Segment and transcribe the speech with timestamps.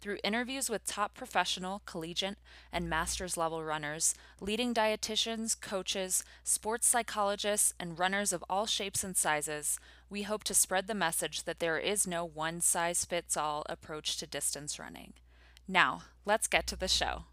[0.00, 2.38] Through interviews with top professional, collegiate,
[2.72, 9.16] and master's level runners, leading dietitians, coaches, sports psychologists, and runners of all shapes and
[9.16, 13.64] sizes, we hope to spread the message that there is no one size fits all
[13.68, 15.14] approach to distance running.
[15.66, 17.24] Now, let's get to the show.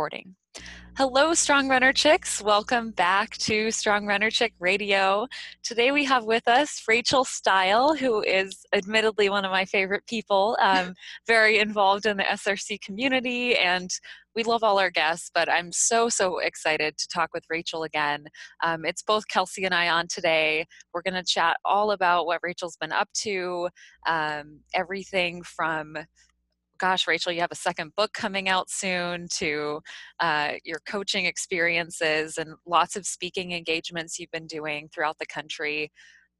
[0.00, 0.34] Recording.
[0.96, 2.40] Hello, Strong Runner Chicks.
[2.40, 5.26] Welcome back to Strong Runner Chick Radio.
[5.62, 10.56] Today we have with us Rachel Steil, who is admittedly one of my favorite people,
[10.62, 10.94] um,
[11.26, 13.90] very involved in the SRC community, and
[14.34, 18.24] we love all our guests, but I'm so, so excited to talk with Rachel again.
[18.64, 20.64] Um, it's both Kelsey and I on today.
[20.94, 23.68] We're going to chat all about what Rachel's been up to,
[24.06, 25.98] um, everything from
[26.80, 29.80] gosh, Rachel, you have a second book coming out soon, to
[30.18, 35.92] uh, your coaching experiences and lots of speaking engagements you've been doing throughout the country.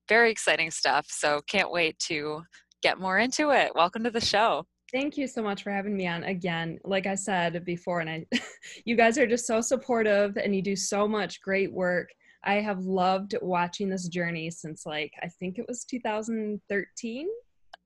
[0.08, 1.06] Very exciting stuff.
[1.10, 2.42] So can't wait to
[2.82, 3.72] get more into it.
[3.74, 4.64] Welcome to the show.
[4.90, 6.78] Thank you so much for having me on again.
[6.84, 8.26] Like I said before, and I,
[8.84, 12.08] you guys are just so supportive and you do so much great work.
[12.42, 17.28] I have loved watching this journey since like I think it was 2013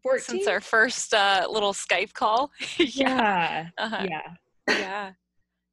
[0.04, 0.20] 14?
[0.20, 2.52] Since our first uh, little Skype call.
[2.78, 2.84] yeah.
[2.88, 3.68] Yeah.
[3.78, 4.06] Uh-huh.
[4.08, 4.20] yeah.
[4.68, 5.12] Yeah.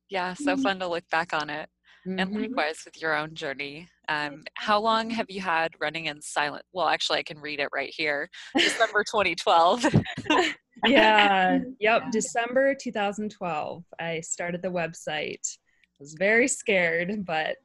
[0.10, 0.34] Yeah.
[0.34, 0.62] So mm-hmm.
[0.62, 1.70] fun to look back on it.
[2.08, 2.20] Mm-hmm.
[2.20, 3.88] And likewise with your own journey.
[4.10, 6.64] Um, how long have you had running in silence?
[6.74, 8.30] Well, actually, I can read it right here.
[8.58, 9.86] December 2012.
[10.86, 11.60] yeah.
[11.80, 12.04] Yep.
[12.12, 13.84] December 2012.
[14.00, 15.46] I started the website.
[15.46, 17.58] I was very scared, but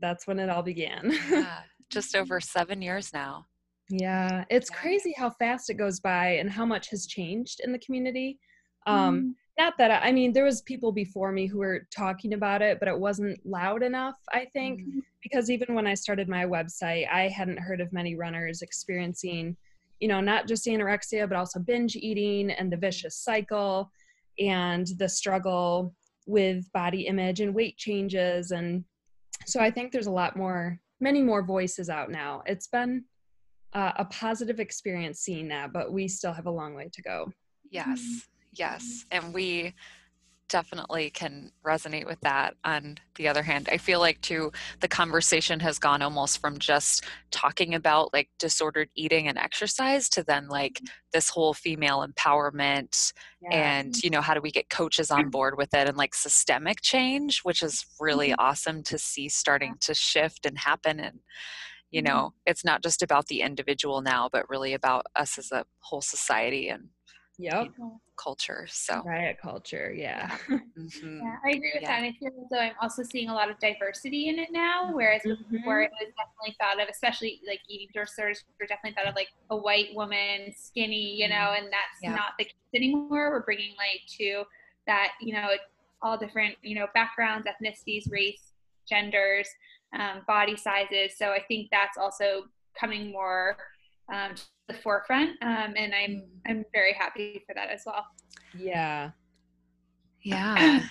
[0.00, 1.12] that's when it all began.
[1.30, 1.58] yeah.
[1.90, 3.46] Just over seven years now.
[3.88, 7.78] Yeah, it's crazy how fast it goes by and how much has changed in the
[7.78, 8.38] community.
[8.86, 9.32] Um, mm.
[9.58, 12.78] Not that I, I, mean, there was people before me who were talking about it,
[12.78, 14.16] but it wasn't loud enough.
[14.32, 15.02] I think mm.
[15.22, 19.56] because even when I started my website, I hadn't heard of many runners experiencing,
[20.00, 23.90] you know, not just anorexia, but also binge eating and the vicious cycle
[24.38, 25.94] and the struggle
[26.26, 28.50] with body image and weight changes.
[28.50, 28.84] And
[29.46, 32.42] so I think there's a lot more, many more voices out now.
[32.46, 33.04] It's been
[33.76, 37.30] uh, a positive experience seeing that, but we still have a long way to go.
[37.70, 39.04] Yes, yes.
[39.10, 39.74] And we
[40.48, 45.58] definitely can resonate with that on the other hand i feel like too the conversation
[45.58, 50.74] has gone almost from just talking about like disordered eating and exercise to then like
[50.74, 50.86] mm-hmm.
[51.12, 53.12] this whole female empowerment
[53.42, 53.80] yeah.
[53.80, 56.80] and you know how do we get coaches on board with it and like systemic
[56.80, 58.40] change which is really mm-hmm.
[58.40, 61.18] awesome to see starting to shift and happen and
[61.90, 62.14] you mm-hmm.
[62.14, 66.02] know it's not just about the individual now but really about us as a whole
[66.02, 66.88] society and
[67.38, 67.66] yep.
[67.66, 71.18] You know, culture so riot culture yeah mm-hmm.
[71.18, 71.88] yeah i agree with yeah.
[71.88, 74.48] that and i feel as though i'm also seeing a lot of diversity in it
[74.50, 75.54] now whereas mm-hmm.
[75.54, 79.28] before it was definitely thought of especially like eating disorders were definitely thought of like
[79.50, 81.64] a white woman skinny you know mm-hmm.
[81.64, 82.14] and that's yeah.
[82.14, 84.42] not the case anymore we're bringing light to
[84.86, 85.48] that you know
[86.00, 88.52] all different you know backgrounds ethnicities race
[88.88, 89.48] genders
[89.98, 91.16] um, body sizes.
[91.16, 92.44] So I think that's also
[92.78, 93.56] coming more
[94.12, 96.26] um, to the forefront, um, and I'm mm.
[96.46, 98.06] I'm very happy for that as well.
[98.56, 99.10] Yeah.
[100.22, 100.80] Yeah.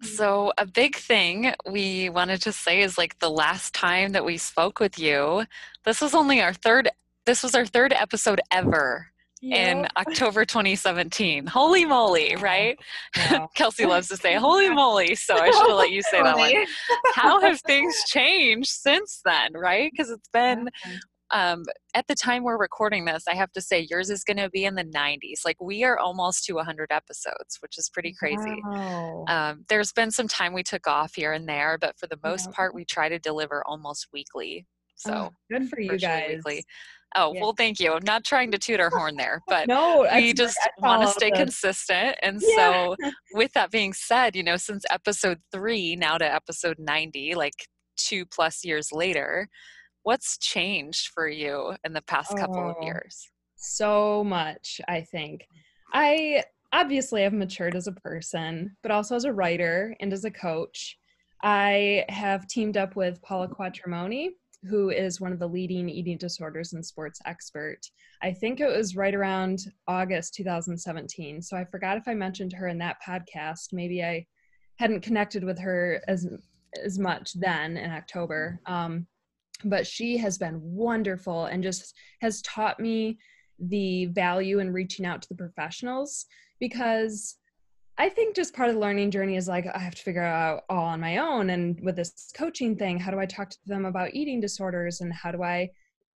[0.00, 4.38] So, a big thing we wanted to say is like the last time that we
[4.38, 5.44] spoke with you,
[5.84, 6.88] this was only our third,
[7.26, 9.08] this was our third episode ever
[9.52, 11.46] in October 2017.
[11.46, 12.78] Holy moly, right?
[13.16, 13.46] Yeah.
[13.54, 15.14] Kelsey loves to say, holy moly.
[15.14, 16.52] So I should have let you say that one.
[17.14, 19.90] How have things changed since then, right?
[19.92, 20.68] Because it's been,
[21.30, 21.64] um,
[21.94, 24.64] at the time we're recording this, I have to say yours is going to be
[24.64, 25.40] in the 90s.
[25.44, 28.60] Like we are almost to 100 episodes, which is pretty crazy.
[28.64, 29.24] Wow.
[29.28, 32.46] Um, there's been some time we took off here and there, but for the most
[32.46, 32.56] yeah.
[32.56, 34.66] part, we try to deliver almost weekly.
[34.96, 36.36] So oh, good for you guys.
[36.36, 36.64] Weekly.
[37.16, 37.40] Oh, yeah.
[37.40, 37.92] well, thank you.
[37.92, 41.30] I'm not trying to toot our horn there, but no, we just want to stay
[41.30, 42.16] consistent.
[42.22, 42.56] And yeah.
[42.56, 42.96] so,
[43.34, 47.54] with that being said, you know, since episode three now to episode 90, like
[47.96, 49.48] two plus years later,
[50.02, 53.28] what's changed for you in the past couple of oh, years?
[53.64, 55.46] so much, I think.
[55.92, 60.30] I obviously have matured as a person, but also as a writer and as a
[60.30, 60.98] coach.
[61.42, 64.30] I have teamed up with Paula Quatromoni,
[64.68, 67.80] who is one of the leading eating disorders and sports expert.
[68.22, 71.42] I think it was right around August 2017.
[71.42, 73.72] So I forgot if I mentioned her in that podcast.
[73.72, 74.26] Maybe I
[74.78, 76.26] hadn't connected with her as
[76.82, 78.60] as much then in October.
[78.66, 79.06] Um,
[79.64, 83.18] but she has been wonderful and just has taught me
[83.58, 86.26] the value in reaching out to the professionals
[86.58, 87.36] because
[87.96, 90.64] I think just part of the learning journey is like I have to figure out
[90.68, 91.50] all on my own.
[91.50, 95.12] And with this coaching thing, how do I talk to them about eating disorders and
[95.12, 95.70] how do I,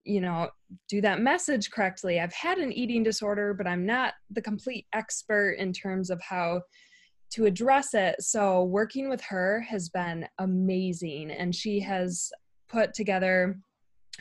[0.05, 0.49] you know,
[0.89, 2.19] do that message correctly?
[2.19, 6.63] I've had an eating disorder, but I'm not the complete expert in terms of how
[7.33, 8.23] to address it.
[8.23, 12.33] So working with her has been amazing and she has
[12.69, 13.59] put together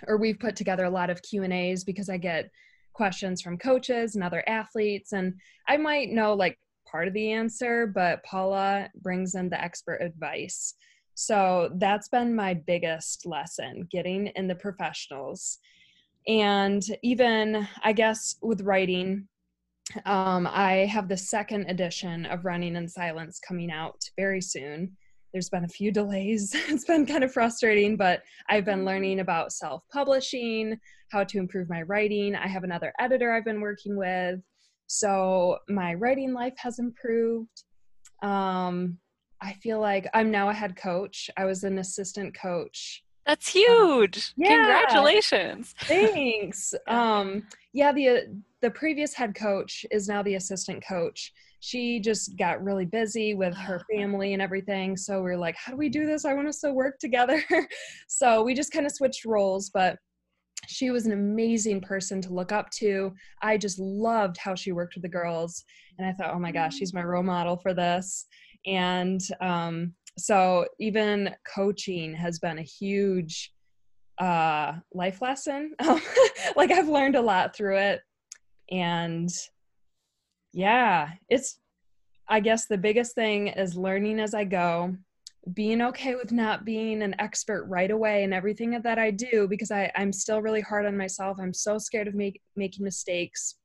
[0.08, 2.50] or we've put together a lot of Q&As because I get
[2.92, 5.34] questions from coaches and other athletes and
[5.70, 10.76] I might know like part of the answer, but Paula brings in the expert advice.
[11.16, 15.60] So that's been my biggest lesson getting in the professionals.
[16.28, 19.28] And even, I guess, with writing,
[20.06, 24.98] um, I have the second edition of Running in Silence coming out very soon.
[25.32, 26.54] There's been a few delays.
[26.68, 30.80] it's been kind of frustrating, but I've been learning about self publishing,
[31.12, 32.36] how to improve my writing.
[32.36, 34.40] I have another editor I've been working with.
[34.88, 37.64] So my writing life has improved.
[38.22, 38.98] Um,
[39.42, 41.30] I feel like I'm now a head coach.
[41.38, 43.04] I was an assistant coach.
[43.26, 44.34] That's huge.
[44.38, 44.50] yeah.
[44.50, 45.74] Congratulations.
[45.82, 46.74] Thanks.
[46.88, 51.34] um, yeah, the the previous head coach is now the assistant coach.
[51.60, 54.96] She just got really busy with her family and everything.
[54.96, 56.26] So we are like, how do we do this?
[56.26, 57.44] I want us to work together.
[58.08, 59.98] so we just kind of switched roles, but
[60.68, 63.14] she was an amazing person to look up to.
[63.42, 65.64] I just loved how she worked with the girls.
[65.98, 68.26] And I thought, oh my gosh, she's my role model for this.
[68.66, 73.52] And um, so even coaching has been a huge
[74.20, 75.74] uh, life lesson.
[76.56, 78.02] like I've learned a lot through it.
[78.72, 79.30] And
[80.54, 81.60] yeah, it's,
[82.28, 84.96] I guess the biggest thing is learning as I go
[85.54, 89.72] being okay with not being an expert right away and everything that I do because
[89.72, 91.38] I, I'm still really hard on myself.
[91.40, 93.56] I'm so scared of make, making mistakes.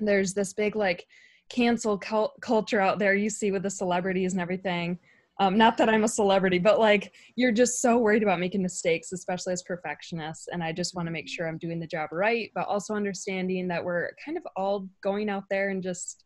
[0.00, 1.06] There's this big like
[1.48, 4.98] cancel cult- culture out there you see with the celebrities and everything.
[5.38, 9.12] Um, not that I'm a celebrity, but like you're just so worried about making mistakes,
[9.12, 10.48] especially as perfectionists.
[10.48, 13.68] And I just want to make sure I'm doing the job right, but also understanding
[13.68, 16.24] that we're kind of all going out there and just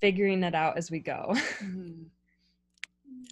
[0.00, 1.34] figuring it out as we go.
[1.62, 2.02] Mm-hmm.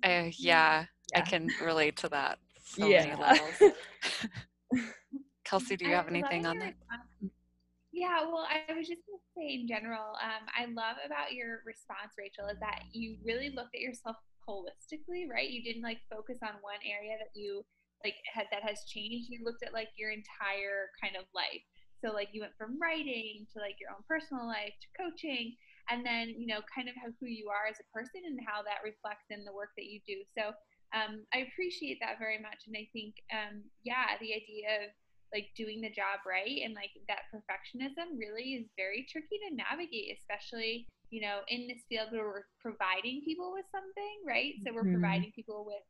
[0.02, 2.38] Uh, yeah, yeah, I can relate to that.
[2.64, 3.38] So yeah.
[5.44, 6.74] Kelsey, do you have anything on that?
[7.92, 11.62] Yeah, well, I was just going to say in general, um, I love about your
[11.64, 14.16] response, Rachel, is that you really looked at yourself
[14.48, 15.48] holistically, right?
[15.48, 17.64] You didn't like focus on one area that you
[18.02, 19.30] like had that has changed.
[19.30, 21.62] You looked at like your entire kind of life.
[22.04, 25.54] So like you went from writing to like your own personal life to coaching
[25.90, 28.62] and then you know kind of how who you are as a person and how
[28.62, 30.24] that reflects in the work that you do.
[30.36, 30.52] So
[30.94, 32.66] um, i appreciate that very much.
[32.66, 34.94] And i think um, yeah the idea of
[35.32, 40.14] like doing the job right and like that perfectionism really is very tricky to navigate
[40.14, 44.54] especially you know in this field where we're providing people with something right?
[44.62, 45.02] So we're mm-hmm.
[45.02, 45.82] providing people with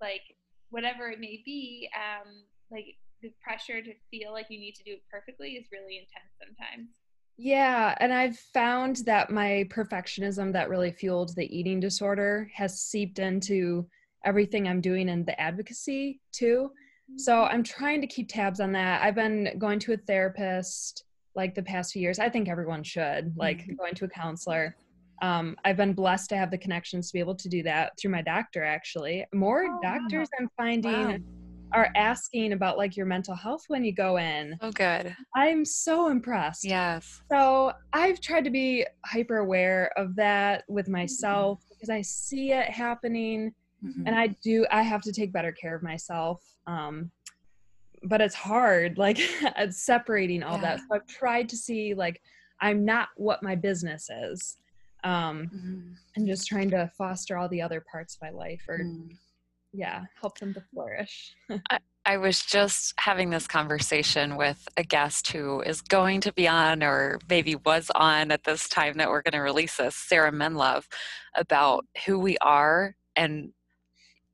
[0.00, 0.22] like
[0.70, 4.98] whatever it may be um like the pressure to feel like you need to do
[4.98, 6.90] it perfectly is really intense sometimes
[7.36, 13.18] yeah, and I've found that my perfectionism that really fueled the eating disorder has seeped
[13.18, 13.86] into
[14.24, 16.70] everything I'm doing in the advocacy too.
[17.16, 17.54] So mm-hmm.
[17.54, 19.02] I'm trying to keep tabs on that.
[19.02, 22.18] I've been going to a therapist like the past few years.
[22.18, 23.74] I think everyone should, like mm-hmm.
[23.74, 24.76] going to a counselor.
[25.22, 28.10] Um, I've been blessed to have the connections to be able to do that through
[28.10, 29.24] my doctor, actually.
[29.32, 30.38] More oh, doctors wow.
[30.40, 30.92] I'm finding.
[30.92, 31.41] Wow
[31.74, 34.56] are asking about like your mental health when you go in.
[34.60, 35.14] Oh, good.
[35.34, 36.64] I'm so impressed.
[36.64, 37.20] Yes.
[37.30, 40.92] So I've tried to be hyper aware of that with mm-hmm.
[40.92, 41.74] myself mm-hmm.
[41.74, 43.52] because I see it happening
[43.84, 44.06] mm-hmm.
[44.06, 46.42] and I do, I have to take better care of myself.
[46.66, 47.10] Um,
[48.04, 49.18] but it's hard, like
[49.70, 50.62] separating all yeah.
[50.62, 50.80] that.
[50.80, 52.20] So I've tried to see like
[52.60, 54.56] I'm not what my business is.
[55.04, 55.92] Um, mm-hmm.
[56.14, 59.08] and just trying to foster all the other parts of my life or mm
[59.72, 61.34] yeah help them to flourish.
[61.70, 66.48] I, I was just having this conversation with a guest who is going to be
[66.48, 70.32] on or maybe was on at this time that we're going to release this sarah
[70.32, 70.84] menlove
[71.36, 73.52] about who we are and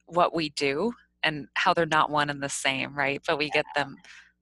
[0.07, 0.93] what we do
[1.23, 3.21] and how they're not one and the same right?
[3.27, 3.97] But we get them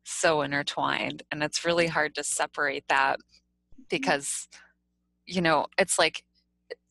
[0.04, 1.94] so intertwined and it's really mm-hmm.
[1.94, 3.82] hard to separate that mm-hmm.
[3.90, 4.48] because
[5.26, 6.22] you know it's like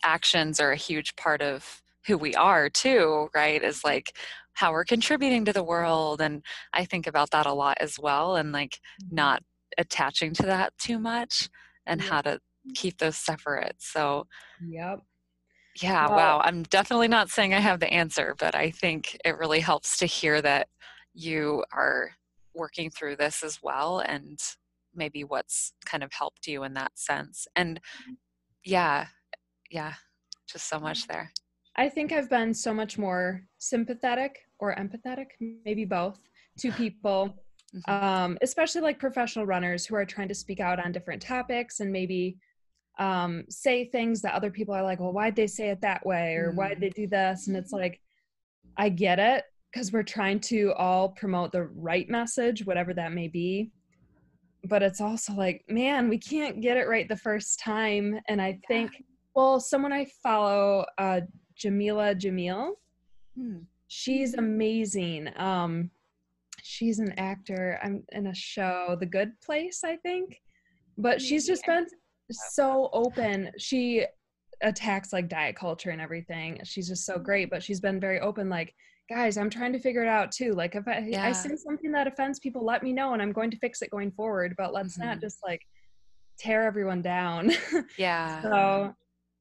[0.04, 4.16] actions are a huge part of who we are too right is like
[4.54, 6.44] how we're contributing to the world and
[6.74, 9.16] i think about that a lot as well and like Mm-hmm.
[9.16, 9.44] not
[9.78, 11.50] attaching to that too much
[11.86, 12.40] and how to
[12.74, 14.26] keep those separate so
[14.68, 15.00] Yep.
[15.82, 19.38] yeah Well- wow i'm definitely not saying i have the answer but i think it
[19.38, 20.68] really helps to hear that
[21.14, 22.12] you are
[22.54, 24.40] working through this as well and
[24.94, 27.80] maybe what's kind of helped you in that sense and
[28.64, 29.08] yeah
[29.70, 29.94] yeah
[30.48, 31.32] just so much there
[31.78, 35.28] I think I've been so much more sympathetic or empathetic,
[35.66, 36.20] maybe both,
[36.60, 37.36] to people,
[37.74, 37.90] Mhm.
[38.04, 41.92] um, especially like professional runners who are trying to speak out on different topics and
[41.92, 42.38] maybe
[42.98, 46.36] um, say things that other people are like, well, why'd they say it that way?
[46.36, 46.80] Or why'd Mhm.
[46.80, 47.48] they do this?
[47.48, 48.00] And it's like,
[48.78, 53.28] I get it because we're trying to all promote the right message, whatever that may
[53.28, 53.72] be.
[54.64, 58.18] But it's also like, man, we can't get it right the first time.
[58.30, 58.92] And I think,
[59.36, 61.20] well, someone I follow, uh,
[61.58, 62.72] Jameela Jamil,
[63.36, 63.60] Hmm.
[63.88, 65.30] she's amazing.
[65.36, 65.92] Um,
[66.64, 67.80] she's an actor.
[67.84, 70.42] I'm in a show, The Good Place, I think.
[70.98, 71.86] But she's just been
[72.32, 73.52] so open.
[73.58, 74.06] She
[74.62, 76.60] attacks like diet culture and everything.
[76.64, 78.74] She's just so great, but she's been very open like,
[79.10, 80.54] guys, I'm trying to figure it out too.
[80.54, 83.52] Like if I, I see something that offends people, let me know and I'm going
[83.52, 85.22] to fix it going forward, but let's not Mhm.
[85.22, 85.62] just like
[86.40, 87.52] tear everyone down.
[87.98, 88.96] yeah so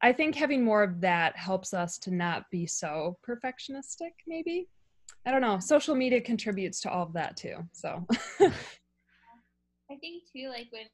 [0.05, 4.69] I think having more of that helps us to not be so perfectionistic, maybe.
[5.25, 5.59] I don't know.
[5.59, 7.57] Social media contributes to all of that too.
[7.73, 10.93] So I think too, like when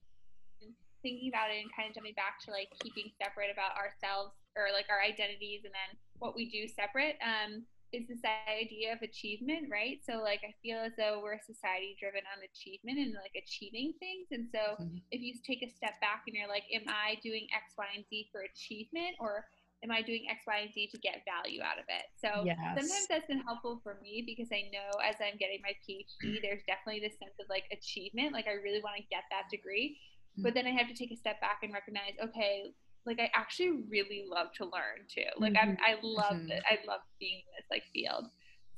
[1.03, 4.71] thinking about it and kind of jumping back to like keeping separate about ourselves or
[4.73, 9.69] like our identities and then what we do separate, um, is this idea of achievement,
[9.71, 9.99] right?
[10.05, 13.95] So like I feel as though we're a society driven on achievement and like achieving
[13.99, 14.29] things.
[14.31, 15.03] And so Mhm.
[15.11, 18.05] if you take a step back and you're like, Am I doing X, Y, and
[18.09, 19.45] Z for achievement or
[19.83, 22.07] am I doing X, Y, and Z to get value out of it?
[22.15, 22.59] So Yes.
[22.77, 26.63] sometimes that's been helpful for me because I know as I'm getting my PhD, there's
[26.69, 28.33] definitely this sense of like achievement.
[28.33, 29.99] Like I really want to get that degree.
[30.37, 32.73] But then I have to take a step back and recognize, okay,
[33.07, 35.25] like I actually really love to learn too.
[35.39, 36.51] Like I'm, I love Mhm.
[36.51, 36.63] it.
[36.71, 38.27] I love being in this like field.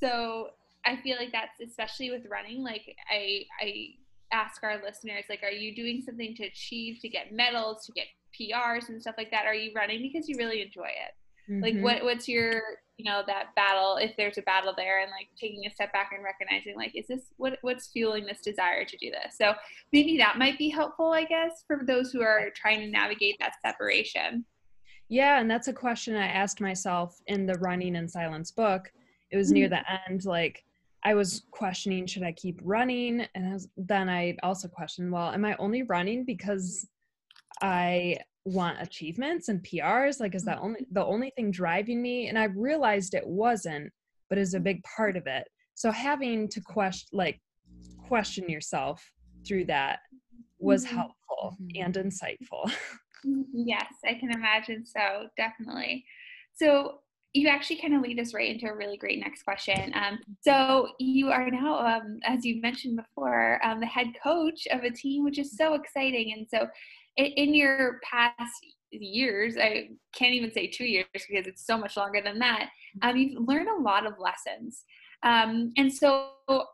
[0.00, 0.50] So
[0.84, 2.62] I feel like that's especially with running.
[2.62, 3.94] Like I, I
[4.32, 8.06] ask our listeners, like, are you doing something to achieve, to get medals, to get
[8.38, 9.44] PRs and stuff like that?
[9.46, 11.14] Are you running because you really enjoy it?
[11.60, 11.82] Like, Mhm.
[11.82, 12.62] what, what's your,
[13.02, 13.96] you know, that battle?
[13.96, 17.08] If there's a battle there, and like taking a step back and recognizing, like, is
[17.08, 19.36] this what, what's fueling this desire to do this?
[19.36, 19.54] So
[19.92, 23.54] maybe that might be helpful, I guess, for those who are trying to navigate that
[23.64, 24.44] separation.
[25.08, 28.90] Yeah, and that's a question I asked myself in the Running in Silence book.
[29.30, 29.82] It was near mm-hmm.
[30.08, 30.64] the end, like
[31.04, 33.26] I was questioning, should I keep running?
[33.34, 36.86] And I was, then I also questioned, well, am I only running because
[37.60, 40.20] I want achievements and PRs?
[40.20, 42.28] Like, is that only the only thing driving me?
[42.28, 43.92] And I realized it wasn't,
[44.28, 45.46] but is a big part of it.
[45.74, 47.40] So having to question, like,
[47.98, 49.02] question yourself
[49.46, 50.00] through that
[50.58, 50.88] was Mhm.
[50.88, 51.84] helpful Mhm.
[51.84, 52.72] and insightful.
[53.52, 56.04] Yes, I can imagine so, definitely.
[56.54, 57.02] So
[57.34, 59.92] you actually kind of lead us right into a really great next question.
[59.94, 64.82] Um, so you are now, um, as you mentioned before, um, the head coach of
[64.82, 66.32] a team, which is so exciting.
[66.32, 66.68] And so
[67.16, 68.52] in, your past
[68.90, 72.68] years, I can't even say two years because it's so much longer than that,
[73.02, 74.84] um, you've learned a lot of lessons.
[75.22, 76.30] Um, and so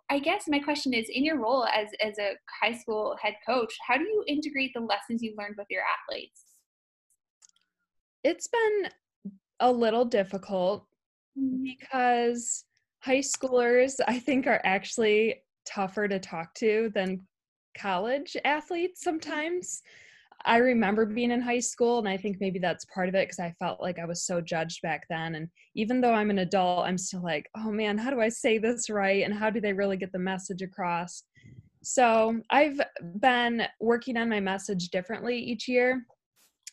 [0.09, 3.75] I guess my question is in your role as, as a high school head coach,
[3.87, 6.45] how do you integrate the lessons you learned with your athletes?
[8.25, 8.91] it's been
[9.61, 10.85] a little difficult
[11.39, 11.63] Mm-hmm.
[11.63, 12.65] because
[13.01, 17.21] high schoolers i think are actually tougher to talk to than
[17.77, 19.83] college athletes sometimes
[20.45, 23.39] i remember being in high school and i think maybe that's part of it because
[23.39, 26.87] i felt like i was so judged back then and even though i'm an adult
[26.87, 29.73] i'm still like oh man how do i say this right and how do they
[29.73, 31.25] really get the message across?
[31.83, 32.81] So i've
[33.21, 36.05] been working on my message differently each year.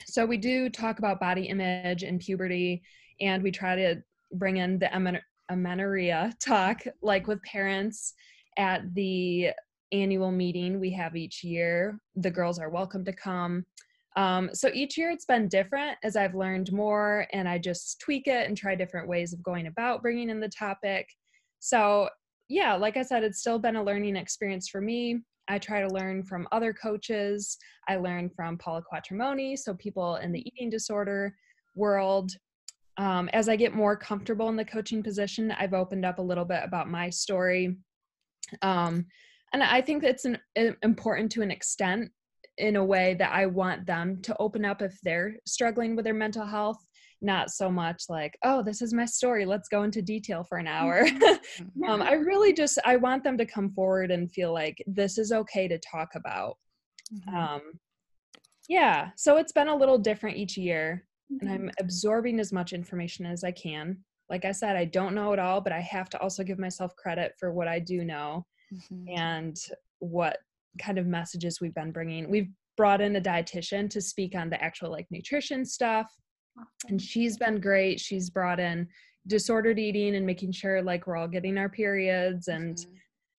[0.05, 2.81] So we do talk about body image and puberty
[3.21, 3.95] and we try to
[4.33, 8.13] bring in the amen- amenorrhea talk like with parents
[8.57, 9.49] at the
[10.01, 13.65] annual meeting we have each year the girls are welcome to come.
[14.17, 18.27] Um, so each year it's been different as i've learned more and i just tweak
[18.27, 21.07] it and try different ways of going about bringing in the topic.
[21.59, 22.09] So
[22.47, 25.21] yeah like i said it's still been a learning experience for me.
[25.47, 27.57] I try to learn from other coaches.
[27.87, 31.35] I learned from paula quatromoni so people in the eating disorder
[31.75, 32.31] world.
[32.97, 36.45] Um, as I get more comfortable in the coaching position, I've opened up a little
[36.45, 37.75] bit about my story.
[38.61, 39.05] Um,
[39.55, 40.37] and I think it's an,
[40.83, 42.11] important to an extent
[42.57, 46.13] in a way that I want them to open up if they're struggling with their
[46.13, 46.77] mental health
[47.21, 50.67] not so much like oh this is my story let's go into detail for an
[50.67, 51.83] hour mm-hmm.
[51.89, 55.31] um, i really just i want them to come forward and feel like this is
[55.31, 56.57] okay to talk about
[57.13, 57.35] mm-hmm.
[57.35, 57.61] um,
[58.67, 61.47] yeah so it's been a little different each year mm-hmm.
[61.47, 63.97] and i'm absorbing as much information as i can
[64.29, 66.93] like i said i don't know it all but i have to also give myself
[66.97, 69.17] credit for what i do know mm-hmm.
[69.17, 69.57] and
[69.99, 70.37] what
[70.81, 74.61] kind of messages we've been bringing we've brought in a dietitian to speak on the
[74.61, 76.13] actual like nutrition stuff
[76.89, 78.87] and she's been great she's brought in
[79.27, 82.91] disordered eating and making sure like we're all getting our periods and mm-hmm.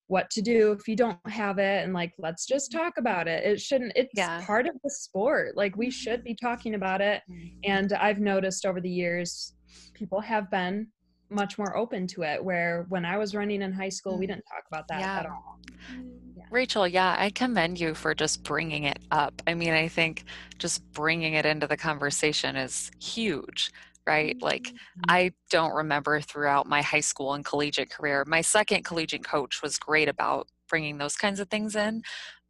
[0.08, 3.44] what to do if you don't have it and like let's just talk about it
[3.44, 4.44] it shouldn't it's yeah.
[4.44, 7.56] part of the sport like we should be talking about it mm-hmm.
[7.64, 9.54] and i've noticed over the years
[9.94, 10.86] people have been
[11.30, 14.30] much more open to it where when i was running in high school we mm.
[14.30, 15.18] didn't talk about that yeah.
[15.20, 15.58] at all
[16.36, 16.44] yeah.
[16.50, 19.42] Rachel, yeah, I commend you for just bringing it up.
[19.46, 20.24] I mean, I think
[20.58, 23.72] just bringing it into the conversation is huge,
[24.06, 24.40] right?
[24.40, 25.00] Like, mm-hmm.
[25.08, 29.78] I don't remember throughout my high school and collegiate career, my second collegiate coach was
[29.78, 32.02] great about bringing those kinds of things in.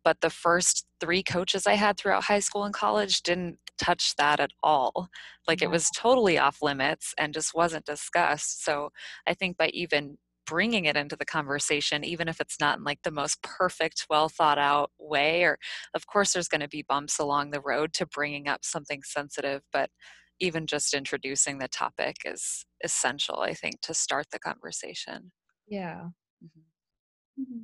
[0.06, 4.38] But the first three coaches I had throughout high school and college didn't touch that
[4.38, 5.08] at all.
[5.48, 8.64] Like, it was totally off limits and just wasn't discussed.
[8.64, 8.90] So,
[9.26, 13.02] I think by even bringing it into the conversation even if it's not in like
[13.02, 15.58] the most perfect well thought out way or
[15.92, 19.62] of course there's going to be bumps along the road to bringing up something sensitive
[19.72, 19.90] but
[20.38, 25.32] even just introducing the topic is essential i think to start the conversation
[25.66, 26.10] yeah
[26.44, 27.42] mm-hmm.
[27.42, 27.56] Mm-hmm.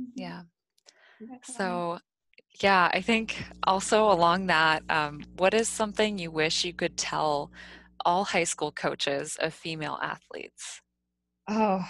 [0.00, 0.10] mm-hmm.
[0.16, 0.42] yeah
[1.42, 1.98] so
[2.60, 7.50] yeah i think also along that um, what is something you wish you could tell
[8.04, 10.80] all high school coaches of female athletes
[11.48, 11.84] oh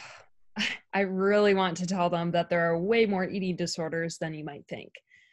[0.95, 4.45] I really want to tell them that there are way more eating disorders than you
[4.45, 4.93] might think.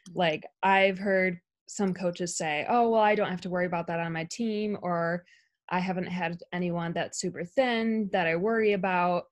[0.10, 0.16] Mm.
[0.16, 4.00] Like, I've heard some coaches say, oh, well, I don't have to worry about that
[4.00, 5.26] on my team, or
[5.70, 9.24] I haven't had anyone that's super thin that I worry about.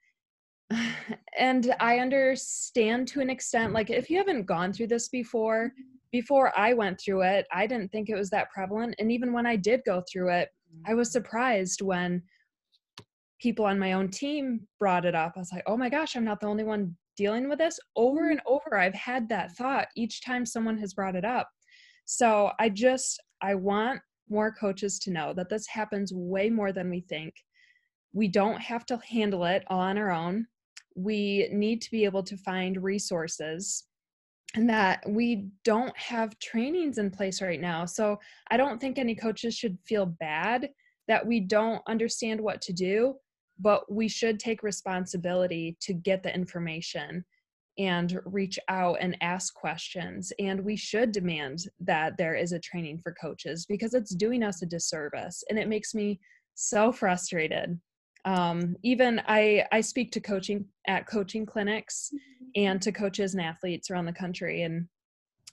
[1.37, 5.71] And I understand to an extent, like, if you haven't gone through this before,
[6.11, 8.95] before I went through it, I didn't think it was that prevalent.
[8.99, 10.49] And even when I did go through it,
[10.87, 12.21] I was surprised when
[13.39, 15.33] people on my own team brought it up.
[15.35, 17.79] I was like, oh my gosh, I'm not the only one dealing with this.
[17.95, 21.49] Over and over, I've had that thought each time someone has brought it up.
[22.05, 26.89] So I just, I want more coaches to know that this happens way more than
[26.89, 27.33] we think.
[28.13, 30.47] We don't have to handle it all on our own.
[30.95, 33.85] We need to be able to find resources
[34.55, 37.85] and that we don't have trainings in place right now.
[37.85, 38.19] So
[38.51, 40.69] I don't think any coaches should feel bad
[41.07, 43.15] that we don't understand what to do
[43.59, 47.23] but we should take responsibility to get the information
[47.79, 52.99] and reach out and ask questions and we should demand that there is a training
[53.01, 56.19] for coaches because it's doing us a disservice and it makes me
[56.53, 57.79] so frustrated
[58.25, 62.63] um, even i i speak to coaching at coaching clinics mm-hmm.
[62.67, 64.87] and to coaches and athletes around the country and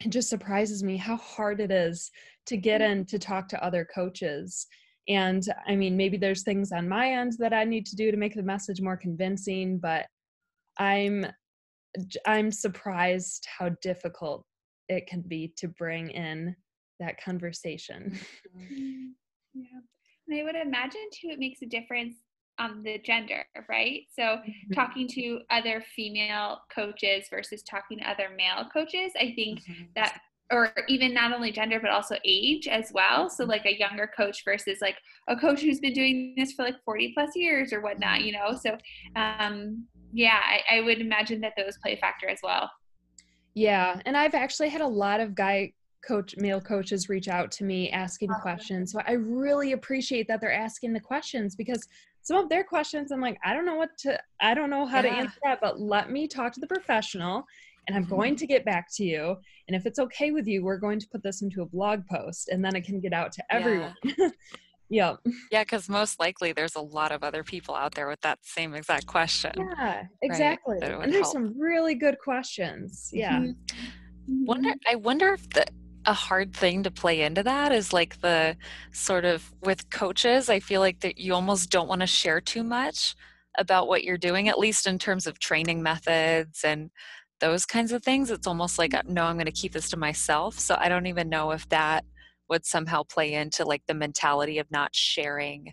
[0.05, 2.11] it just surprises me how hard it is
[2.47, 3.01] to get mm-hmm.
[3.01, 4.67] in to talk to other coaches
[5.09, 8.17] and I mean, maybe there's things on my end that I need to do to
[8.17, 10.07] make the message more convincing, but
[10.79, 11.27] I'm
[12.27, 14.45] I'm surprised how difficult
[14.89, 16.55] it can be to bring in
[17.01, 18.19] that conversation.
[18.57, 19.07] Mm-hmm.
[19.53, 19.81] Yeah.
[20.29, 22.15] And I would imagine too it makes a difference
[22.61, 24.03] on the gender, right?
[24.15, 24.73] So mm-hmm.
[24.75, 29.85] talking to other female coaches versus talking to other male coaches, I think mm-hmm.
[29.97, 30.21] that
[30.53, 34.45] or even not only gender but also age as well so like a younger coach
[34.45, 34.97] versus like
[35.29, 38.59] a coach who's been doing this for like 40 plus years or whatnot you know
[38.61, 38.77] so
[39.17, 42.71] um yeah I, I would imagine that those play a factor as well
[43.55, 45.73] yeah and i've actually had a lot of guy
[46.07, 48.43] coach male coaches reach out to me asking awesome.
[48.43, 51.87] questions so i really appreciate that they're asking the questions because
[52.31, 54.99] some of their questions i'm like i don't know what to i don't know how
[54.99, 55.03] yeah.
[55.03, 57.45] to answer that but let me talk to the professional
[57.91, 59.37] and I'm going to get back to you.
[59.67, 62.49] And if it's okay with you, we're going to put this into a blog post
[62.49, 63.95] and then it can get out to everyone.
[64.05, 64.29] Yeah.
[64.89, 65.17] yep.
[65.51, 68.75] Yeah, because most likely there's a lot of other people out there with that same
[68.75, 69.53] exact question.
[69.57, 70.79] Yeah, exactly.
[70.81, 70.93] Right?
[70.93, 71.33] And there's help.
[71.33, 73.11] some really good questions.
[73.13, 73.39] Yeah.
[73.41, 74.45] Mm-hmm.
[74.45, 75.67] Wonder I wonder if the
[76.07, 78.57] a hard thing to play into that is like the
[78.93, 82.63] sort of with coaches, I feel like that you almost don't want to share too
[82.63, 83.15] much
[83.59, 86.91] about what you're doing, at least in terms of training methods and
[87.41, 89.97] those kinds of things it's almost like uh, no i'm going to keep this to
[89.97, 92.05] myself so i don't even know if that
[92.49, 95.73] would somehow play into like the mentality of not sharing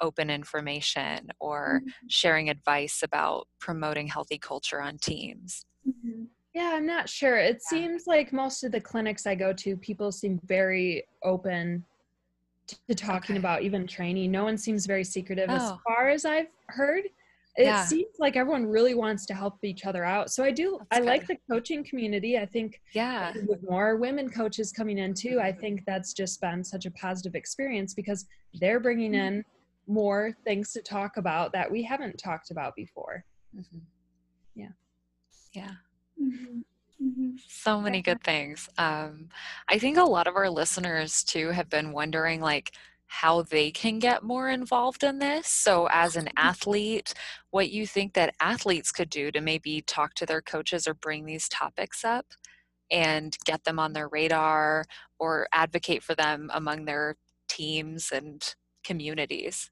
[0.00, 2.06] open information or mm-hmm.
[2.08, 6.24] sharing advice about promoting healthy culture on teams mm-hmm.
[6.54, 7.36] Yeah, I'm not sure.
[7.36, 7.78] It yeah.
[7.78, 11.84] seems like most of the clinics I go to, people seem very open
[12.66, 13.38] to, talking okay.
[13.38, 14.30] about even training.
[14.30, 15.54] No one seems very secretive oh.
[15.54, 17.04] as far as I've heard.
[17.56, 17.84] It yeah.
[17.84, 20.30] seems like everyone really wants to help each other out.
[20.30, 21.06] So I do that's I good.
[21.06, 22.38] like the coaching community.
[22.38, 26.62] I think yeah, with more women coaches coming in too, I think that's just been
[26.62, 29.38] such a positive experience because they're bringing mm-hmm.
[29.38, 29.44] in
[29.88, 33.24] more things to talk about that we haven't talked about before.
[33.56, 33.78] Mm-hmm.
[34.54, 34.68] Yeah.
[35.52, 35.72] Yeah.
[36.20, 36.58] Mm-hmm.
[37.02, 37.30] Mm-hmm.
[37.48, 38.68] So many good things.
[38.76, 39.28] Um,
[39.68, 42.72] I think a lot of our listeners too have been wondering, like,
[43.06, 45.46] how they can get more involved in this.
[45.46, 46.38] So, as an mm-hmm.
[46.48, 47.14] athlete,
[47.50, 51.24] what you think that athletes could do to maybe talk to their coaches or bring
[51.24, 52.26] these topics up
[52.90, 54.84] and get them on their radar
[55.18, 57.16] or advocate for them among their
[57.48, 58.54] teams and
[58.84, 59.70] communities.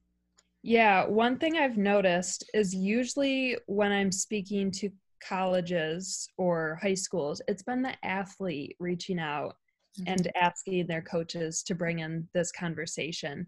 [0.63, 7.41] Yeah, one thing I've noticed is usually when I'm speaking to colleges or high schools,
[7.49, 9.57] it's been the athlete reaching out
[9.99, 10.13] mm-hmm.
[10.13, 13.47] and asking their coaches to bring in this conversation.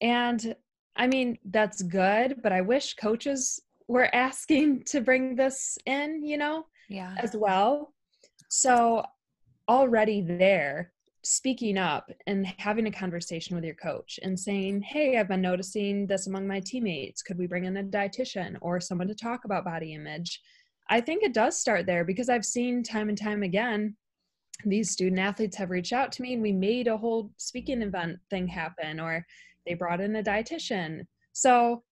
[0.00, 0.54] And
[0.96, 6.38] I mean, that's good, but I wish coaches were asking to bring this in, you
[6.38, 7.14] know, yeah.
[7.18, 7.92] as well.
[8.48, 9.04] So
[9.68, 10.92] already there,
[11.24, 16.06] speaking up and having a conversation with your coach and saying, Hey, I've been noticing
[16.06, 17.22] this among my teammates.
[17.22, 20.40] Could we bring in a dietitian or someone to talk about body image?
[20.90, 23.96] I think it does start there because I've seen time and time again
[24.64, 28.18] these student athletes have reached out to me and we made a whole speaking event
[28.30, 29.26] thing happen or
[29.66, 31.06] they brought in a dietitian.
[31.32, 31.82] So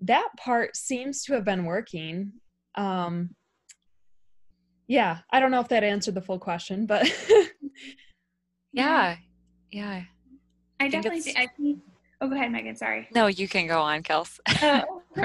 [0.00, 2.32] that part seems to have been working.
[2.74, 3.34] Um,
[4.86, 7.10] yeah, I don't know if that answered the full question, but
[8.76, 9.16] Yeah.
[9.72, 10.02] Yeah.
[10.78, 11.80] I, definitely think, I think
[12.20, 13.08] oh go ahead, Megan, sorry.
[13.14, 14.38] No, you can go on, Kels.
[14.62, 14.82] uh,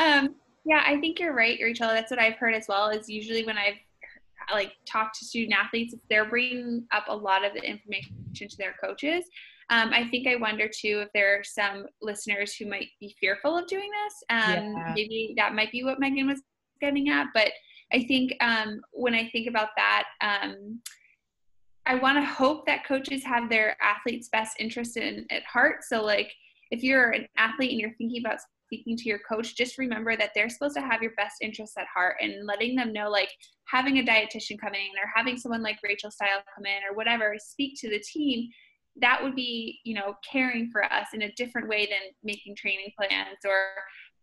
[0.00, 1.88] um, yeah, I think you're right, Rachel.
[1.88, 2.88] That's what I've heard as well.
[2.90, 3.74] Is usually when I've
[4.52, 8.74] like talked to student athletes, they're bringing up a lot of the information to their
[8.82, 9.24] coaches.
[9.70, 13.58] Um, I think I wonder too if there are some listeners who might be fearful
[13.58, 14.14] of doing this.
[14.30, 14.92] Um, yeah.
[14.94, 16.40] Maybe that might be what Megan was
[16.80, 17.26] getting at.
[17.34, 17.50] But
[17.92, 20.80] I think um, when I think about that, um,
[21.88, 25.82] I want to hope that coaches have their athletes' best interest in at heart.
[25.84, 26.30] So, like,
[26.70, 30.32] if you're an athlete and you're thinking about speaking to your coach, just remember that
[30.34, 33.30] they're supposed to have your best interests at heart and letting them know, like,
[33.68, 37.36] having a dietitian come in or having someone like Rachel Steil come in or whatever,
[37.38, 38.50] speak to the team.
[39.00, 42.92] That would be, you know, caring for us in a different way than making training
[42.98, 43.70] plans or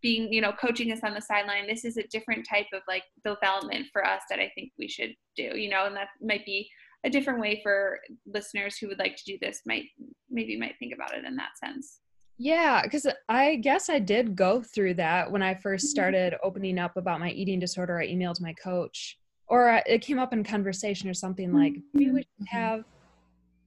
[0.02, 1.66] being, you know, coaching us on the sideline.
[1.66, 5.14] This is a different type of like development for us that I think we should
[5.36, 6.68] do, you know, and that might be
[7.06, 9.84] a different way for listeners who would like to do this might
[10.28, 12.00] maybe might think about it in that sense.
[12.38, 15.92] Yeah because i guess i did go through that when i first mm-hmm.
[15.92, 17.98] started opening up about my eating disorder.
[17.98, 22.18] I emailed my coach or it came up in conversation or something like maybe we
[22.18, 22.58] should mm-hmm.
[22.58, 22.84] have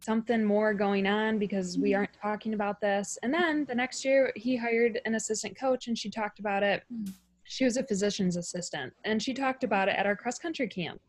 [0.02, 2.00] something more going on because we mm-hmm.
[2.00, 3.18] aren't talking about this.
[3.24, 6.84] And then the next year he hired an assistant coach and she talked about it.
[7.44, 11.02] She was a physician's assistant and she talked about it at our cross country camp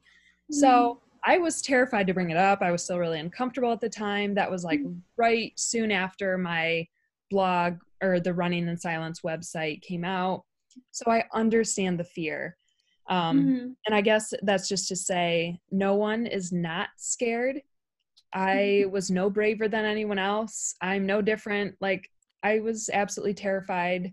[0.50, 2.62] so I was terrified to bring it up.
[2.62, 4.34] I was still really uncomfortable at the time.
[4.34, 4.80] That was like
[5.16, 6.86] right soon after my
[7.30, 10.44] blog or the Running in Silence website came out.
[10.92, 12.56] So I understand the fear.
[13.08, 13.68] Um, mm-hmm.
[13.86, 17.60] And I guess that's just to say, no one is not scared.
[18.32, 18.90] I mm-hmm.
[18.90, 20.76] was no braver than anyone else.
[20.80, 21.76] I'm no different.
[21.80, 22.08] Like,
[22.42, 24.12] I was absolutely terrified.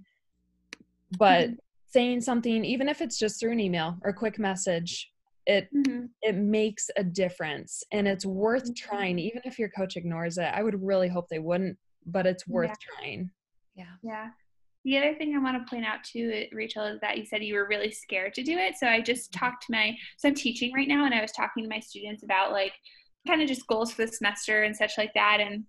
[1.18, 1.56] But mm-hmm.
[1.86, 5.12] saying something, even if it's just through an email or a quick message,
[5.48, 6.06] it mm-hmm.
[6.22, 8.90] it makes a difference and it's worth mm-hmm.
[8.90, 12.48] trying even if your coach ignores it i would really hope they wouldn't but it's
[12.48, 12.94] worth yeah.
[12.94, 13.32] trying
[13.76, 14.28] yeah yeah
[14.84, 17.56] the other thing i want to point out too rachel is that you said you
[17.56, 19.46] were really scared to do it so i just mm-hmm.
[19.46, 22.24] talked to my so i'm teaching right now and i was talking to my students
[22.24, 22.74] about like
[23.26, 25.64] kind of just goals for the semester and such like that and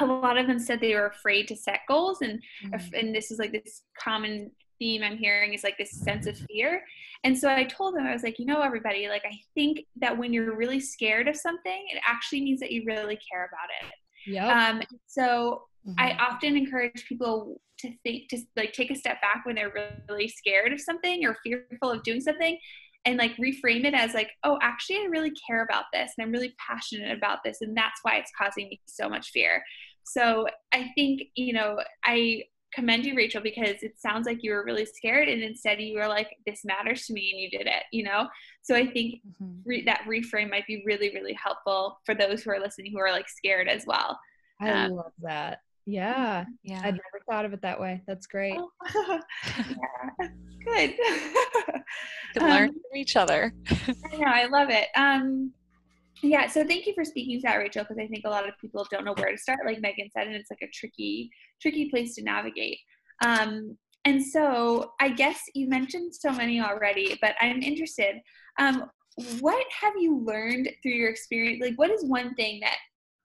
[0.00, 2.94] a lot of them said they were afraid to set goals and mm-hmm.
[2.94, 6.82] and this is like this common theme I'm hearing is like this sense of fear.
[7.24, 10.16] And so I told them, I was like, you know, everybody, like, I think that
[10.16, 13.94] when you're really scared of something, it actually means that you really care about it.
[14.30, 14.68] Yeah.
[14.68, 15.94] Um, so mm-hmm.
[15.98, 19.72] I often encourage people to think, to like take a step back when they're
[20.08, 22.58] really scared of something or fearful of doing something
[23.04, 26.32] and like reframe it as like, oh, actually, I really care about this and I'm
[26.32, 27.58] really passionate about this.
[27.60, 29.62] And that's why it's causing me so much fear.
[30.04, 32.42] So I think, you know, I
[32.74, 36.08] commend you, Rachel, because it sounds like you were really scared, and instead you were
[36.08, 37.84] like, "This matters to me," and you did it.
[37.92, 38.28] You know,
[38.62, 39.60] so I think mm-hmm.
[39.64, 43.12] re- that reframe might be really, really helpful for those who are listening who are
[43.12, 44.18] like scared as well.
[44.60, 45.60] I um, love that.
[45.88, 46.44] Yeah.
[46.62, 46.80] Yeah.
[46.84, 48.02] I'd never thought of it that way.
[48.06, 48.58] That's great.
[48.58, 48.70] Oh.
[49.56, 50.28] yeah.
[50.64, 50.96] Good.
[52.34, 53.54] to learn um, from each other.
[53.70, 54.88] I know, I love it.
[54.94, 55.52] Um
[56.22, 58.54] yeah, so thank you for speaking to that, Rachel, because I think a lot of
[58.60, 61.90] people don't know where to start, like Megan said, and it's like a tricky, tricky
[61.90, 62.78] place to navigate.
[63.24, 68.16] Um, and so I guess you mentioned so many already, but I'm interested.
[68.58, 68.84] Um,
[69.40, 71.62] what have you learned through your experience?
[71.62, 72.76] Like, what is one thing that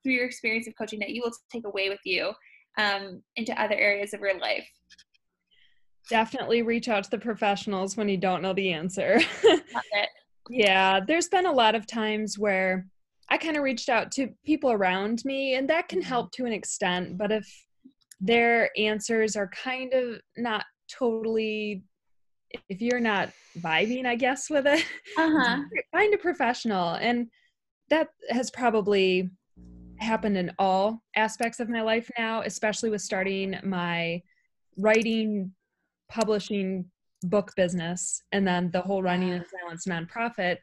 [0.04, 2.32] through your experience of coaching that you will take away with you
[2.78, 4.68] um, into other areas of your life?
[6.10, 9.20] Definitely reach out to the professionals when you don't know the answer.
[10.50, 12.88] yeah, there's been a lot of times where
[13.30, 16.10] I kind of reached out to people around me, and that can mm-hmm.
[16.10, 17.18] help to an extent.
[17.18, 17.48] But if
[18.24, 21.84] their answers are kind of not totally
[22.70, 23.30] if you're not
[23.60, 24.86] vibing i guess with it
[25.18, 25.62] uh-huh.
[25.92, 27.28] find a professional and
[27.90, 29.30] that has probably
[29.98, 34.22] happened in all aspects of my life now especially with starting my
[34.78, 35.52] writing
[36.10, 36.86] publishing
[37.24, 40.58] book business and then the whole running in silence nonprofit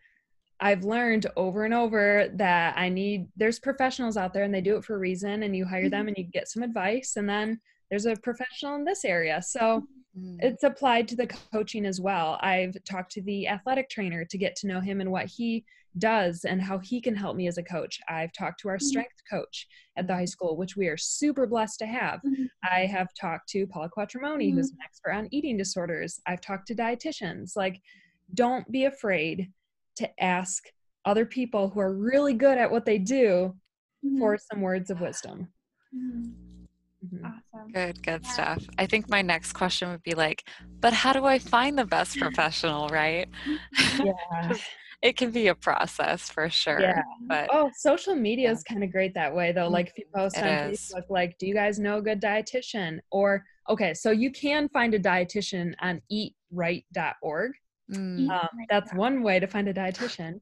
[0.61, 4.77] i've learned over and over that i need there's professionals out there and they do
[4.77, 6.09] it for a reason and you hire them mm-hmm.
[6.09, 9.83] and you get some advice and then there's a professional in this area so
[10.19, 10.39] Mm.
[10.41, 12.39] It's applied to the coaching as well.
[12.41, 15.65] I've talked to the athletic trainer to get to know him and what he
[15.99, 17.99] does and how he can help me as a coach.
[18.09, 18.87] I've talked to our mm-hmm.
[18.87, 22.21] strength coach at the high school, which we are super blessed to have.
[22.21, 22.45] Mm-hmm.
[22.63, 24.57] I have talked to Paula Quatromoni, mm-hmm.
[24.57, 26.21] who's an expert on eating disorders.
[26.27, 27.57] I've talked to dietitians.
[27.57, 27.81] Like,
[28.35, 29.51] don't be afraid
[29.97, 30.65] to ask
[31.05, 33.55] other people who are really good at what they do
[34.05, 34.19] mm-hmm.
[34.19, 35.49] for some words of wisdom.
[35.95, 36.31] Mm-hmm.
[37.05, 37.25] Mm-hmm.
[37.25, 37.73] Awesome.
[37.73, 38.31] Good, good yeah.
[38.31, 38.65] stuff.
[38.79, 40.45] I think my next question would be like,
[40.81, 43.29] but how do I find the best professional, right?
[44.03, 44.55] Yeah.
[45.03, 46.81] It can be a process for sure.
[46.81, 47.03] Yeah.
[47.27, 48.53] But oh, social media yeah.
[48.53, 49.69] is kind of great that way though.
[49.69, 50.21] Like if you mm-hmm.
[50.21, 50.93] post it on is.
[50.95, 52.99] Facebook, like, do you guys know a good dietitian?
[53.11, 57.53] Or okay, so you can find a dietitian on eatright.org.
[57.93, 58.31] Mm.
[58.31, 60.41] Um, that's one way to find a dietitian.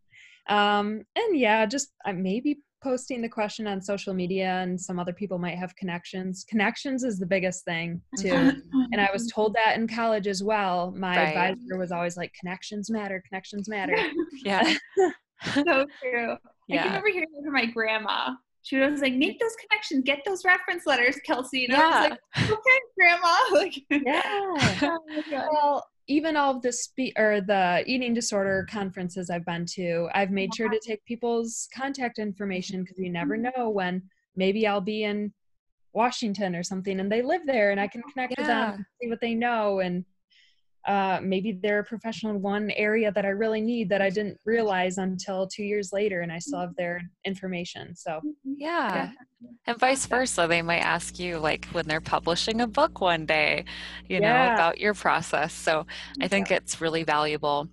[0.48, 5.12] Um, and yeah, just uh, maybe posting the question on social media and some other
[5.12, 6.44] people might have connections.
[6.48, 8.52] Connections is the biggest thing too.
[8.92, 10.92] And i was told that in college as well.
[10.96, 11.36] My right.
[11.36, 13.96] advisor was always like connections matter connections matter.
[14.44, 14.74] Yeah.
[15.54, 16.36] So true.
[16.66, 16.80] Yeah.
[16.80, 18.30] i can remember hearing from my grandma.
[18.62, 21.66] She was like make those connections get those reference letters kelsey.
[21.66, 22.16] And yeah.
[22.34, 23.36] i was like okay grandma.
[23.52, 24.22] Like yeah.
[24.82, 25.00] Oh
[25.52, 30.30] well even all of the spe- or the eating disorder conferences I've been to, I've
[30.30, 33.50] made sure to take people's contact information because you never mm-hmm.
[33.56, 34.02] know when
[34.34, 35.32] maybe I'll be in
[35.92, 38.40] Washington or something and they live there and I can connect yeah.
[38.40, 40.04] with them see what they know and
[40.88, 44.38] uh, maybe they're a professional in one area that I really need that I didn't
[44.46, 47.94] realize until two years later, and I still have their information.
[47.94, 48.54] So, mm-hmm.
[48.56, 49.10] yeah.
[49.66, 50.46] And vice versa.
[50.48, 53.66] They might ask you, like, when they're publishing a book one day,
[54.08, 54.46] you yeah.
[54.46, 55.52] know, about your process.
[55.52, 55.86] So,
[56.22, 56.56] I think yeah.
[56.56, 57.68] it's really valuable.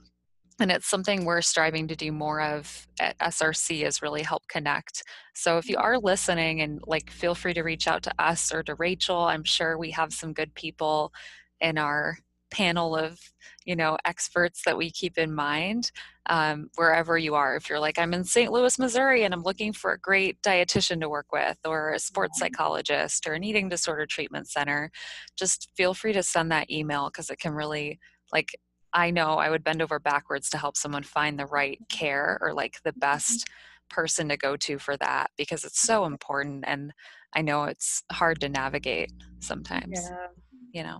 [0.59, 5.03] And it's something we're striving to do more of at SRC is really help connect.
[5.33, 5.85] So if you mm-hmm.
[5.85, 9.19] are listening and like feel free to reach out to us or to Rachel.
[9.19, 11.11] I'm sure we have some good people
[11.59, 12.17] in our
[12.51, 13.19] panel of
[13.65, 15.91] you know experts that we keep in mind
[16.27, 17.55] um, wherever you are.
[17.55, 21.01] If you're like i'm in st louis missouri and i'm looking for a great dietitian
[21.01, 22.45] to work with or a sports mm-hmm.
[22.45, 24.91] psychologist or an eating disorder treatment center
[25.35, 27.99] just feel free to send that email because it can really
[28.31, 28.57] like
[28.93, 31.97] i know i would bend over backwards to help someone find the right mm-hmm.
[31.97, 32.99] care or like the mm-hmm.
[32.99, 33.45] best
[33.89, 36.91] person to go to for that because it's so important and
[37.33, 40.27] i know it's hard to navigate sometimes yeah.
[40.71, 40.99] you know?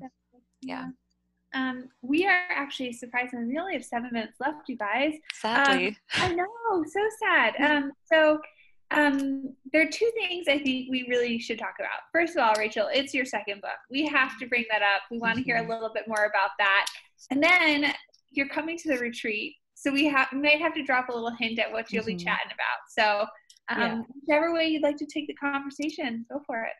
[0.61, 0.87] Yeah
[1.55, 5.13] um, we are actually surprisingly we only have seven minutes left, you guys.
[5.33, 7.53] Sadly, um, I know, so sad.
[7.65, 8.39] Um, so
[8.91, 12.01] um, there are two things I think we really should talk about.
[12.11, 13.77] First of all, Rachel, it's your second book.
[13.89, 15.01] We have to bring that up.
[15.09, 15.71] We want to hear a mm-hmm.
[15.71, 16.85] little bit more about that.
[17.31, 17.93] And then
[18.31, 21.31] you're coming to the retreat, so we have we might have to drop a little
[21.31, 22.17] hint at what you'll mm-hmm.
[22.17, 22.89] be chatting about.
[22.89, 23.25] So
[23.69, 24.01] um, yeah.
[24.21, 26.73] whichever way you'd like to take the conversation, go for it.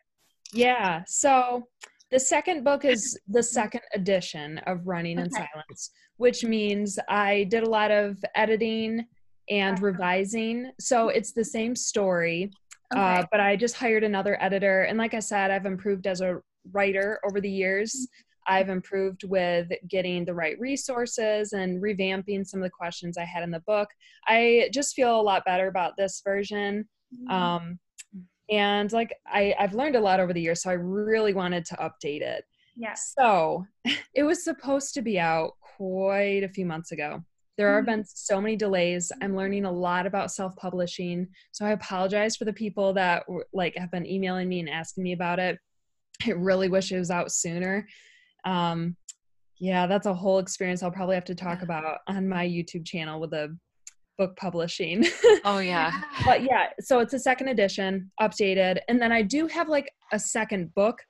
[0.52, 1.02] Yeah.
[1.06, 1.66] So
[2.10, 7.62] the second book is the second edition of Running in Silence, which means I did
[7.62, 9.06] a lot of editing
[9.48, 10.72] and revising.
[10.80, 12.50] So it's the same story,
[12.94, 13.20] uh, okay.
[13.20, 14.82] uh, but I just hired another editor.
[14.82, 16.40] And like I said, I've improved as a
[16.72, 17.92] writer over the years.
[17.94, 18.22] Mm-hmm.
[18.48, 23.42] I've improved with getting the right resources and revamping some of the questions I had
[23.42, 23.88] in the book.
[24.28, 26.88] I just feel a lot better about this version.
[27.12, 27.30] Mm-hmm.
[27.30, 27.78] Um,
[28.50, 31.74] and like I, I've learned a lot over the years, so I really wanted to
[31.76, 32.44] update it.
[32.76, 32.94] Yeah.
[32.94, 33.66] So
[34.14, 37.22] it was supposed to be out quite a few months ago.
[37.56, 39.10] There have been so many delays.
[39.22, 43.90] I'm learning a lot about self-publishing, so I apologize for the people that like have
[43.90, 45.58] been emailing me and asking me about it.
[46.26, 47.88] I really wish it was out sooner.
[48.44, 48.96] Um,
[49.58, 53.20] yeah, that's a whole experience I'll probably have to talk about on my YouTube channel
[53.20, 53.56] with the
[54.18, 55.04] book publishing.
[55.44, 55.92] oh yeah.
[56.24, 60.18] but yeah, so it's a second edition, updated, and then I do have like a
[60.18, 61.00] second book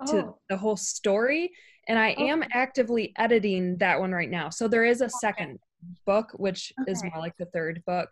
[0.00, 0.12] oh.
[0.12, 1.50] to the whole story,
[1.88, 2.26] and I oh.
[2.26, 4.50] am actively editing that one right now.
[4.50, 5.58] So there is a second
[6.06, 6.92] book, which okay.
[6.92, 8.08] is more like the third book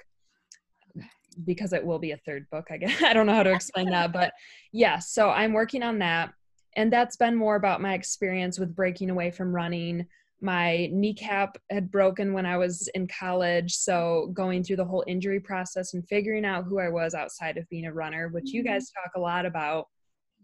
[1.45, 2.69] because it will be a third book.
[2.71, 4.33] I guess I don't know how to explain that, but
[4.73, 4.99] yeah.
[4.99, 6.33] So I'm working on that,
[6.77, 10.07] and that's been more about my experience with breaking away from running
[10.41, 13.75] my kneecap had broken when I was in college.
[13.75, 17.69] So, going through the whole injury process and figuring out who I was outside of
[17.69, 19.03] being a runner, which you guys mm-hmm.
[19.03, 19.89] talk a lot about.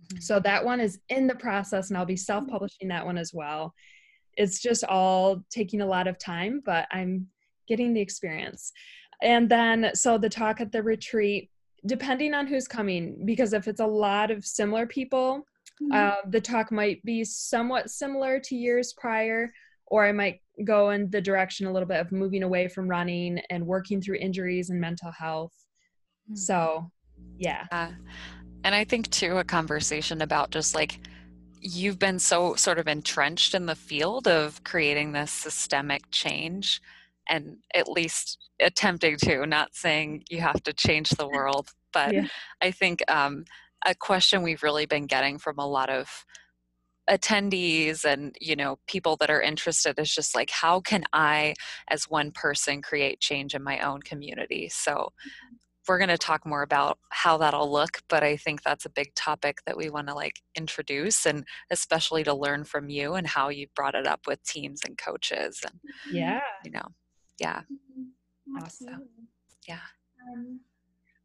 [0.06, 0.20] Mm-hmm.
[0.20, 3.34] So, that one is in the process, and I'll be self publishing that one as
[3.34, 3.74] well.
[4.36, 7.26] It's just all taking a lot of time, but I'm
[7.68, 8.72] getting the experience.
[9.22, 11.50] And then, so the talk at the retreat,
[11.86, 15.46] depending on who's coming, because if it's a lot of similar people,
[15.82, 15.92] mm-hmm.
[15.92, 19.52] uh, the talk might be somewhat similar to years prior
[19.92, 23.38] or I might go in the direction a little bit of moving away from running
[23.50, 25.52] and working through injuries and mental health.
[26.30, 26.36] Mm-hmm.
[26.36, 26.90] So,
[27.36, 27.66] yeah.
[27.70, 27.90] Uh,
[28.64, 30.98] and I think too a conversation about just like
[31.60, 36.80] you've been so sort of entrenched in the field of creating this systemic change
[37.28, 42.26] and at least attempting to not saying you have to change the world but yeah.
[42.60, 43.44] i think um,
[43.86, 46.24] a question we've really been getting from a lot of
[47.10, 51.52] attendees and you know people that are interested is just like how can i
[51.88, 54.68] as one person create change in my own community?
[54.68, 55.56] So mm-hmm.
[55.88, 59.12] we're going to talk more about how that'll look but i think that's a big
[59.16, 63.48] topic that we want to like introduce and especially to learn from you and how
[63.48, 65.80] you brought it up with teams and coaches and
[66.12, 66.40] yeah.
[66.64, 66.86] you know
[67.40, 67.62] yeah.
[67.62, 68.62] Mm-hmm.
[68.62, 69.08] awesome
[69.68, 69.78] yeah.
[70.32, 70.60] Um,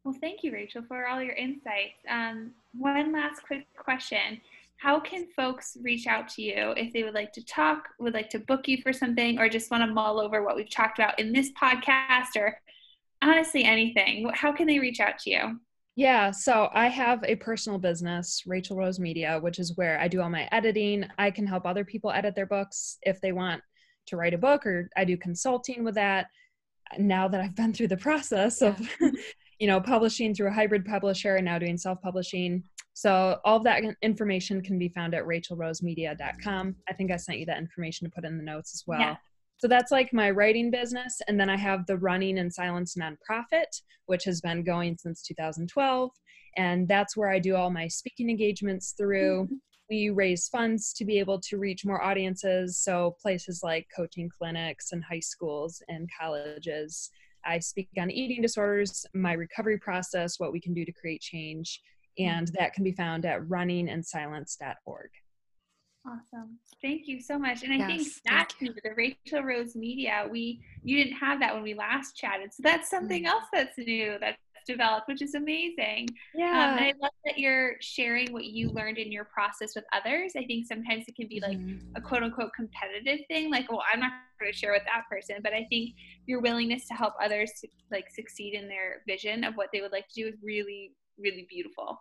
[0.02, 2.02] well thank you rachel for all your insights.
[2.10, 4.40] Um, one last quick question
[4.78, 8.30] how can folks reach out to you if they would like to talk, would like
[8.30, 11.18] to book you for something, or just want to mull over what we've talked about
[11.18, 12.56] in this podcast, or
[13.20, 14.30] honestly anything?
[14.32, 15.60] How can they reach out to you?
[15.96, 20.20] Yeah, so I have a personal business, Rachel Rose Media, which is where I do
[20.20, 21.04] all my editing.
[21.18, 23.60] I can help other people edit their books if they want
[24.06, 26.26] to write a book, or I do consulting with that.
[26.98, 28.78] Now that I've been through the process of,
[29.58, 32.62] you know, publishing through a hybrid publisher and now doing self publishing,
[32.98, 36.74] so all of that information can be found at rachelrosemedia.com.
[36.88, 38.98] I think I sent you that information to put in the notes as well.
[38.98, 39.14] Yeah.
[39.58, 41.20] So that's like my writing business.
[41.28, 46.10] And then I have the Running in Silence nonprofit, which has been going since 2012.
[46.56, 49.44] And that's where I do all my speaking engagements through.
[49.44, 49.54] Mm-hmm.
[49.90, 52.78] We raise funds to be able to reach more audiences.
[52.78, 57.12] So places like coaching clinics and high schools and colleges.
[57.44, 61.80] I speak on eating disorders, my recovery process, what we can do to create change,
[62.18, 65.10] and that can be found at runninginsilence.org.
[66.06, 66.58] Awesome.
[66.80, 67.64] Thank you so much.
[67.64, 70.26] And I yes, think that's new, the Rachel Rose Media.
[70.30, 72.54] We you didn't have that when we last chatted.
[72.54, 73.30] So that's something mm-hmm.
[73.30, 76.08] else that's new that's developed, which is amazing.
[76.34, 76.50] Yeah.
[76.50, 80.32] Um, and I love that you're sharing what you learned in your process with others.
[80.36, 81.96] I think sometimes it can be like mm-hmm.
[81.96, 85.36] a quote unquote competitive thing, like, well, I'm not going to share with that person.
[85.42, 85.94] But I think
[86.26, 89.92] your willingness to help others to, like succeed in their vision of what they would
[89.92, 91.98] like to do is really, really beautiful.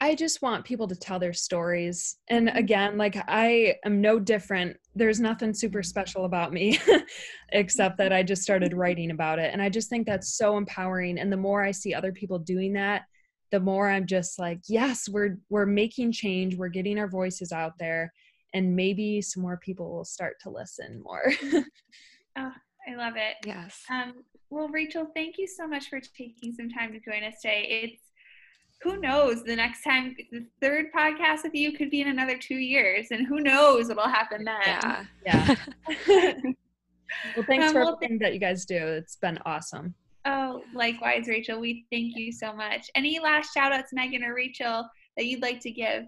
[0.00, 2.16] I just want people to tell their stories.
[2.28, 2.58] And mm-hmm.
[2.58, 4.76] again, like I am no different.
[4.94, 6.78] There's nothing super special about me
[7.52, 9.52] except that I just started writing about it.
[9.52, 11.18] And I just think that's so empowering.
[11.18, 13.02] And the more I see other people doing that,
[13.50, 17.72] the more I'm just like, yes, we're we're making change, we're getting our voices out
[17.78, 18.12] there,
[18.54, 21.32] and maybe some more people will start to listen more.
[22.36, 22.52] oh,
[22.88, 23.36] I love it.
[23.46, 23.82] Yes.
[23.90, 27.82] Um, well, Rachel, thank you so much for taking some time to join us today.
[27.84, 28.02] It's
[28.82, 32.56] who knows the next time the third podcast with you could be in another two
[32.56, 35.54] years and who knows what'll happen then yeah yeah
[37.36, 39.94] well thanks um, for well, everything that you guys do it's been awesome
[40.26, 44.88] oh likewise rachel we thank you so much any last shout outs megan or rachel
[45.16, 46.04] that you'd like to give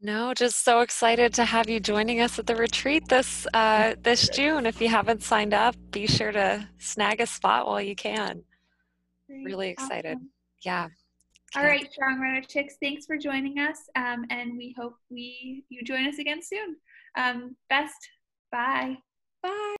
[0.00, 4.28] no, just so excited to have you joining us at the retreat this uh, this
[4.28, 4.66] June.
[4.66, 8.42] If you haven't signed up, be sure to snag a spot while you can.
[9.26, 9.44] Great.
[9.46, 10.16] Really excited.
[10.16, 10.30] Awesome.
[10.62, 10.88] Yeah.
[11.56, 15.82] All right, Strong Runner Chicks, thanks for joining us, um, and we hope we you
[15.82, 16.76] join us again soon.
[17.16, 18.10] Um, best,
[18.52, 18.98] bye.
[19.42, 19.76] Bye.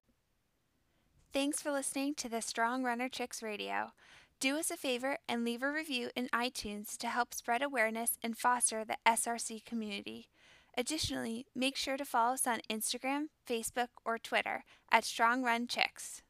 [1.31, 3.91] Thanks for listening to the Strong Runner Chicks Radio.
[4.39, 8.35] Do us a favor and leave a review in iTunes to help spread awareness and
[8.35, 10.29] foster the SRC community.
[10.75, 16.23] Additionally, make sure to follow us on Instagram, Facebook, or Twitter at Strong Run Chicks.